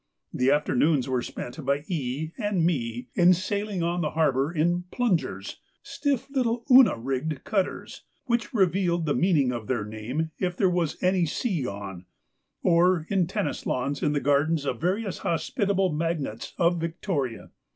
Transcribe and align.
The 0.33 0.49
afternoons 0.49 1.07
were 1.07 1.21
spent 1.21 1.63
by 1.63 1.83
E. 1.87 2.31
and 2.39 2.65
me 2.65 3.09
in 3.13 3.35
sailing 3.35 3.83
on 3.83 4.01
the 4.01 4.09
harbour 4.09 4.51
in 4.51 4.85
'plungers,' 4.89 5.57
stiff 5.83 6.27
little 6.31 6.65
Una 6.71 6.97
rigged 6.97 7.43
cutters, 7.43 8.01
which 8.25 8.51
revealed 8.51 9.05
the 9.05 9.13
meaning 9.13 9.51
of 9.51 9.67
their 9.67 9.85
name 9.85 10.31
if 10.39 10.57
there 10.57 10.71
was 10.71 10.97
any 11.03 11.27
sea 11.27 11.67
on, 11.67 12.07
or 12.63 13.05
in 13.09 13.19
lawn 13.19 13.27
tennis 13.27 14.01
in 14.01 14.13
the 14.13 14.19
gardens 14.19 14.65
of 14.65 14.81
various 14.81 15.19
hospitable 15.19 15.93
magnates 15.93 16.53
of 16.57 16.79
Victoria. 16.81 17.51